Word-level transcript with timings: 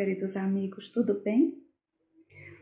queridos 0.00 0.34
amigos, 0.34 0.88
tudo 0.88 1.20
bem? 1.20 1.62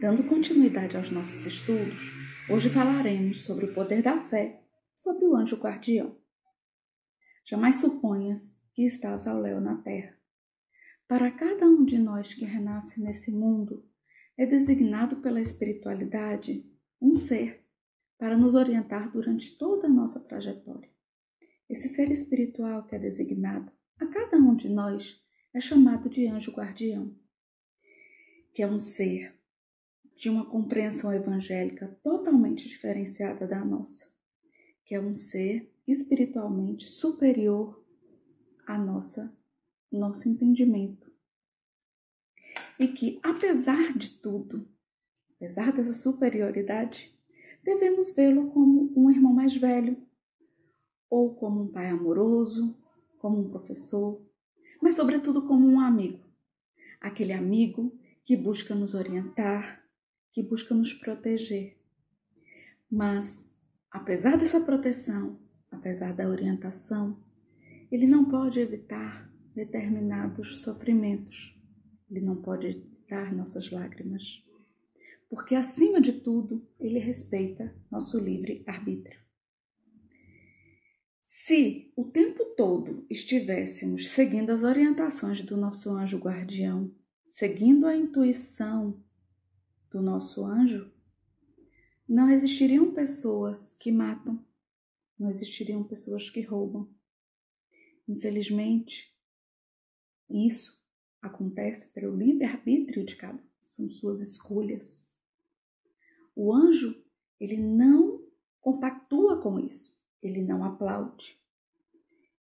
Dando 0.01 0.25
continuidade 0.25 0.97
aos 0.97 1.13
nossos 1.13 1.47
estudos, 1.47 2.11
hoje 2.51 2.69
falaremos 2.69 3.45
sobre 3.45 3.67
o 3.67 3.75
poder 3.75 4.03
da 4.03 4.19
fé, 4.19 4.61
sobre 4.97 5.25
o 5.25 5.37
anjo 5.37 5.55
guardião. 5.55 6.17
Jamais 7.49 7.77
suponhas 7.77 8.53
que 8.75 8.85
estás 8.85 9.29
ao 9.29 9.41
léu 9.41 9.61
na 9.61 9.77
terra. 9.83 10.19
Para 11.07 11.31
cada 11.31 11.65
um 11.65 11.85
de 11.85 11.97
nós 11.97 12.35
que 12.35 12.45
renasce 12.45 13.01
nesse 13.01 13.31
mundo, 13.31 13.89
é 14.37 14.45
designado 14.45 15.19
pela 15.19 15.41
espiritualidade 15.41 16.69
um 17.01 17.15
ser 17.15 17.65
para 18.19 18.37
nos 18.37 18.57
orientar 18.57 19.13
durante 19.13 19.57
toda 19.57 19.87
a 19.87 19.91
nossa 19.91 20.19
trajetória. 20.19 20.91
Esse 21.71 21.87
ser 21.87 22.11
espiritual 22.11 22.83
que 22.83 22.97
é 22.97 22.99
designado 22.99 23.71
a 23.97 24.07
cada 24.07 24.37
um 24.39 24.57
de 24.57 24.69
nós 24.69 25.25
é 25.55 25.61
chamado 25.61 26.11
de 26.11 26.27
anjo 26.27 26.51
guardião, 26.51 27.15
que 28.53 28.63
é 28.63 28.67
um 28.67 28.79
ser 28.79 29.39
de 30.17 30.29
uma 30.29 30.45
compreensão 30.45 31.13
evangélica 31.13 31.99
totalmente 32.03 32.69
diferenciada 32.69 33.47
da 33.47 33.65
nossa, 33.65 34.07
que 34.85 34.95
é 34.95 35.01
um 35.01 35.15
ser 35.15 35.73
espiritualmente 35.87 36.87
superior 36.87 37.85
à 38.67 38.77
nossa 38.77 39.37
nosso 39.91 40.29
entendimento. 40.29 41.11
E 42.79 42.89
que 42.89 43.19
apesar 43.23 43.97
de 43.97 44.11
tudo, 44.11 44.69
apesar 45.37 45.73
dessa 45.73 45.93
superioridade, 45.93 47.17
devemos 47.65 48.15
vê-lo 48.15 48.51
como 48.51 48.93
um 48.97 49.11
irmão 49.11 49.33
mais 49.33 49.57
velho, 49.57 49.97
ou 51.11 51.35
como 51.35 51.63
um 51.63 51.69
pai 51.69 51.89
amoroso, 51.89 52.77
como 53.19 53.41
um 53.41 53.49
professor, 53.49 54.23
mas 54.81 54.95
sobretudo 54.95 55.47
como 55.47 55.67
um 55.67 55.81
amigo. 55.81 56.25
Aquele 57.01 57.33
amigo 57.33 57.98
que 58.29 58.37
busca 58.37 58.75
nos 58.75 58.95
orientar, 58.95 59.83
que 60.35 60.43
busca 60.43 60.75
nos 60.75 60.93
proteger. 60.93 61.79
Mas, 62.91 63.51
apesar 63.91 64.37
dessa 64.37 64.61
proteção, 64.61 65.41
apesar 65.71 66.13
da 66.13 66.29
orientação, 66.29 67.25
ele 67.91 68.07
não 68.07 68.27
pode 68.27 68.61
evitar 68.61 69.33
determinados 69.55 70.59
sofrimentos. 70.59 71.59
Ele 72.11 72.21
não 72.21 72.37
pode 72.37 72.67
evitar 72.67 73.35
nossas 73.35 73.71
lágrimas. 73.71 74.45
Porque, 75.31 75.55
acima 75.55 75.99
de 75.99 76.13
tudo, 76.13 76.69
ele 76.79 76.99
respeita 76.99 77.75
nosso 77.91 78.23
livre 78.23 78.63
arbítrio. 78.67 79.19
Se 81.23 81.95
o 81.97 82.05
tempo 82.05 82.45
todo 82.59 83.07
estivéssemos 83.09 84.11
seguindo 84.11 84.51
as 84.51 84.65
orientações 84.65 85.41
do 85.41 85.57
nosso 85.57 85.89
anjo 85.93 86.19
guardião, 86.19 86.95
seguindo 87.29 87.87
a 87.87 87.97
intuição 87.97 89.01
do 89.91 90.03
nosso 90.03 90.45
anjo, 90.45 90.93
não 92.09 92.29
existiriam 92.31 92.93
pessoas 92.93 93.77
que 93.77 93.93
matam, 93.93 94.45
não 95.17 95.31
existiriam 95.31 95.85
pessoas 95.85 96.29
que 96.29 96.41
roubam. 96.41 96.93
Infelizmente, 98.09 99.15
isso 100.29 100.83
acontece 101.23 101.93
pelo 101.93 102.17
livre-arbítrio 102.17 103.05
de 103.05 103.15
cada 103.15 103.41
um, 103.41 103.49
são 103.61 103.89
suas 103.89 104.21
escolhas. 104.21 105.13
O 106.35 106.53
anjo, 106.53 107.01
ele 107.39 107.57
não 107.57 108.27
compactua 108.61 109.41
com 109.41 109.61
isso 109.61 109.99
ele 110.23 110.43
não 110.43 110.65
aplaude. 110.65 111.41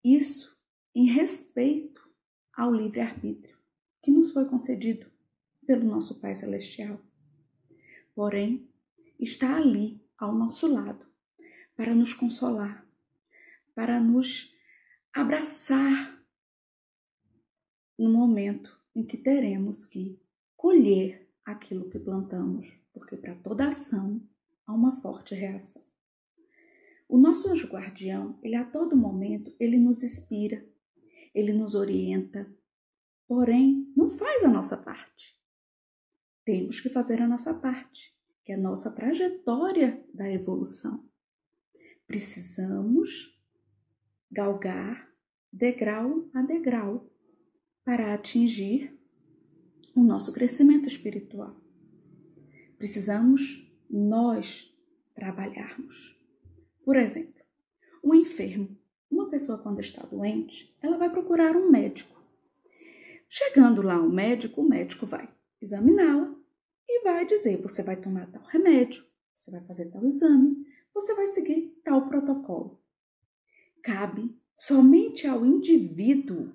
Isso 0.03 0.57
em 0.93 1.05
respeito 1.05 2.01
ao 2.53 2.73
livre-arbítrio 2.73 3.56
que 4.07 4.11
nos 4.11 4.31
foi 4.31 4.45
concedido 4.45 5.11
pelo 5.65 5.83
nosso 5.83 6.21
Pai 6.21 6.33
Celestial. 6.33 6.97
Porém, 8.15 8.65
está 9.19 9.57
ali 9.57 10.01
ao 10.17 10.33
nosso 10.33 10.65
lado 10.65 11.05
para 11.75 11.93
nos 11.93 12.13
consolar, 12.13 12.87
para 13.75 13.99
nos 13.99 14.55
abraçar 15.11 16.23
no 17.99 18.09
momento 18.09 18.79
em 18.95 19.05
que 19.05 19.17
teremos 19.17 19.85
que 19.85 20.17
colher 20.55 21.29
aquilo 21.43 21.89
que 21.89 21.99
plantamos, 21.99 22.65
porque 22.93 23.17
para 23.17 23.35
toda 23.35 23.67
ação 23.67 24.25
há 24.65 24.71
uma 24.73 25.01
forte 25.01 25.35
reação. 25.35 25.83
O 27.09 27.17
nosso 27.17 27.51
anjo 27.51 27.67
guardião, 27.67 28.39
ele 28.41 28.55
a 28.55 28.63
todo 28.63 28.95
momento, 28.95 29.53
ele 29.59 29.77
nos 29.77 30.01
inspira, 30.01 30.65
ele 31.35 31.51
nos 31.51 31.75
orienta, 31.75 32.49
porém 33.27 33.91
não 33.95 34.09
faz 34.09 34.43
a 34.43 34.47
nossa 34.47 34.77
parte. 34.77 35.37
Temos 36.45 36.79
que 36.79 36.89
fazer 36.89 37.21
a 37.21 37.27
nossa 37.27 37.53
parte, 37.53 38.15
que 38.43 38.51
é 38.51 38.55
a 38.55 38.59
nossa 38.59 38.91
trajetória 38.95 40.03
da 40.13 40.31
evolução. 40.31 41.05
Precisamos 42.07 43.37
galgar 44.31 45.11
degrau 45.51 46.29
a 46.33 46.41
degrau 46.41 47.09
para 47.83 48.13
atingir 48.13 48.97
o 49.95 50.03
nosso 50.03 50.31
crescimento 50.31 50.87
espiritual. 50.87 51.59
Precisamos 52.77 53.67
nós 53.89 54.73
trabalharmos. 55.15 56.15
Por 56.85 56.95
exemplo, 56.95 57.43
um 58.03 58.13
enfermo, 58.13 58.77
uma 59.09 59.29
pessoa 59.29 59.57
quando 59.57 59.79
está 59.79 60.05
doente, 60.05 60.77
ela 60.81 60.97
vai 60.97 61.09
procurar 61.09 61.55
um 61.55 61.69
médico. 61.69 62.16
Chegando 63.29 63.81
lá 63.81 64.01
o 64.01 64.09
médico, 64.09 64.61
o 64.61 64.67
médico 64.67 65.05
vai 65.05 65.29
examiná-la 65.61 66.33
e 66.87 67.03
vai 67.03 67.25
dizer: 67.25 67.61
você 67.61 67.83
vai 67.83 67.97
tomar 67.97 68.31
tal 68.31 68.43
remédio, 68.43 69.05
você 69.35 69.51
vai 69.51 69.61
fazer 69.65 69.91
tal 69.91 70.05
exame, 70.05 70.65
você 70.93 71.13
vai 71.13 71.27
seguir 71.27 71.79
tal 71.83 72.07
protocolo. 72.07 72.81
Cabe 73.83 74.35
somente 74.55 75.27
ao 75.27 75.45
indivíduo 75.45 76.53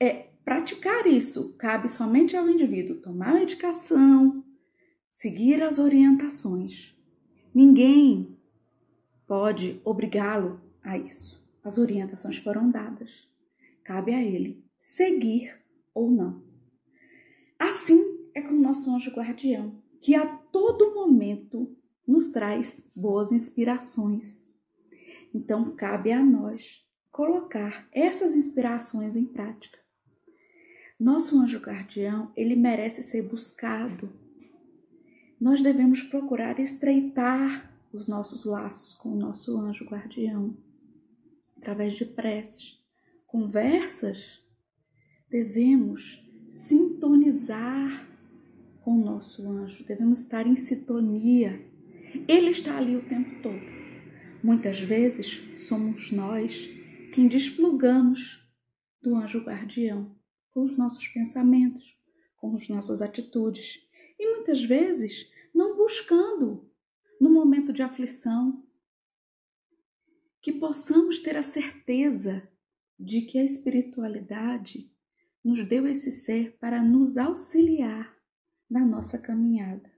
é 0.00 0.30
praticar 0.44 1.06
isso, 1.06 1.54
cabe 1.54 1.88
somente 1.88 2.36
ao 2.36 2.48
indivíduo 2.48 3.00
tomar 3.00 3.30
a 3.30 3.34
medicação, 3.34 4.44
seguir 5.12 5.62
as 5.62 5.78
orientações. 5.78 6.96
Ninguém 7.54 8.36
pode 9.26 9.80
obrigá-lo 9.84 10.60
a 10.82 10.98
isso. 10.98 11.40
As 11.62 11.78
orientações 11.78 12.38
foram 12.38 12.68
dadas. 12.70 13.31
Cabe 13.84 14.14
a 14.14 14.22
ele 14.22 14.64
seguir 14.78 15.60
ou 15.94 16.10
não. 16.10 16.42
Assim 17.58 18.28
é 18.34 18.40
com 18.40 18.54
o 18.54 18.60
nosso 18.60 18.94
anjo 18.94 19.10
guardião, 19.10 19.80
que 20.00 20.14
a 20.14 20.26
todo 20.26 20.94
momento 20.94 21.76
nos 22.06 22.30
traz 22.30 22.90
boas 22.94 23.30
inspirações. 23.30 24.46
Então, 25.34 25.74
cabe 25.76 26.12
a 26.12 26.22
nós 26.22 26.84
colocar 27.10 27.88
essas 27.92 28.34
inspirações 28.34 29.16
em 29.16 29.24
prática. 29.24 29.78
Nosso 30.98 31.38
anjo 31.38 31.58
guardião, 31.58 32.32
ele 32.36 32.56
merece 32.56 33.02
ser 33.02 33.28
buscado, 33.28 34.12
nós 35.42 35.60
devemos 35.60 36.00
procurar 36.02 36.60
estreitar 36.60 37.68
os 37.92 38.06
nossos 38.06 38.44
laços 38.44 38.94
com 38.94 39.08
o 39.08 39.16
nosso 39.16 39.60
anjo 39.60 39.84
guardião, 39.84 40.56
através 41.56 41.96
de 41.96 42.04
preces, 42.04 42.80
conversas. 43.32 44.22
Devemos 45.30 46.22
sintonizar 46.50 48.06
com 48.82 49.00
o 49.00 49.04
nosso 49.04 49.48
anjo, 49.48 49.86
devemos 49.86 50.18
estar 50.18 50.46
em 50.46 50.54
sintonia. 50.54 51.66
Ele 52.28 52.50
está 52.50 52.76
ali 52.76 52.94
o 52.94 53.08
tempo 53.08 53.42
todo. 53.42 53.62
Muitas 54.44 54.78
vezes 54.78 55.40
somos 55.58 56.12
nós 56.12 56.68
quem 57.14 57.26
desplugamos 57.26 58.46
do 59.00 59.16
anjo 59.16 59.42
guardião 59.42 60.14
com 60.50 60.62
os 60.62 60.76
nossos 60.76 61.08
pensamentos, 61.08 61.96
com 62.36 62.54
as 62.54 62.68
nossas 62.68 63.00
atitudes. 63.00 63.80
E 64.18 64.34
muitas 64.34 64.62
vezes 64.62 65.26
não 65.54 65.74
buscando 65.74 66.70
no 67.18 67.30
momento 67.30 67.72
de 67.72 67.82
aflição. 67.82 68.62
Que 70.42 70.52
possamos 70.52 71.20
ter 71.20 71.36
a 71.36 71.42
certeza 71.42 72.46
de 73.02 73.22
que 73.22 73.36
a 73.38 73.44
espiritualidade 73.44 74.88
nos 75.44 75.66
deu 75.66 75.88
esse 75.88 76.10
ser 76.12 76.56
para 76.60 76.80
nos 76.82 77.18
auxiliar 77.18 78.16
na 78.70 78.86
nossa 78.86 79.18
caminhada. 79.18 79.90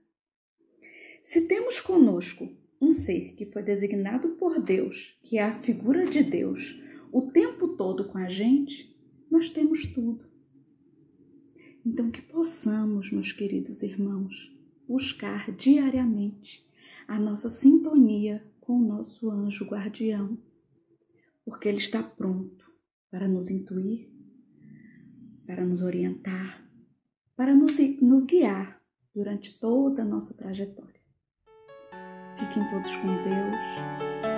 Se 1.23 1.47
temos 1.47 1.79
conosco 1.79 2.49
um 2.81 2.89
ser 2.89 3.35
que 3.35 3.45
foi 3.45 3.61
designado 3.61 4.29
por 4.29 4.59
Deus, 4.59 5.17
que 5.21 5.37
é 5.37 5.43
a 5.43 5.59
figura 5.61 6.09
de 6.09 6.23
Deus, 6.23 6.81
o 7.11 7.21
tempo 7.21 7.69
todo 7.69 8.07
com 8.09 8.17
a 8.17 8.27
gente, 8.27 8.95
nós 9.29 9.51
temos 9.51 9.85
tudo. 9.85 10.25
Então, 11.85 12.09
que 12.09 12.21
possamos, 12.21 13.11
meus 13.11 13.31
queridos 13.31 13.83
irmãos, 13.83 14.51
buscar 14.87 15.51
diariamente 15.51 16.67
a 17.07 17.19
nossa 17.19 17.51
sintonia 17.51 18.43
com 18.59 18.79
o 18.79 18.87
nosso 18.87 19.29
anjo 19.29 19.65
guardião, 19.65 20.37
porque 21.43 21.69
ele 21.69 21.77
está 21.77 22.01
pronto 22.01 22.64
para 23.15 23.29
nos 23.29 23.49
intuir, 23.49 24.11
para 25.47 25.65
nos 25.65 25.81
orientar, 25.81 26.69
para 27.33 27.55
nos, 27.55 27.77
nos 28.01 28.25
guiar 28.25 28.81
durante 29.13 29.57
toda 29.57 30.01
a 30.01 30.05
nossa 30.05 30.33
trajetória. 30.33 30.99
Fiquem 32.37 32.69
todos 32.69 32.93
com 32.97 33.07
Deus 33.07 34.34